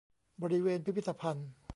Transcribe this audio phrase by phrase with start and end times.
[0.41, 1.49] บริเวณพิพิธภัณฑ์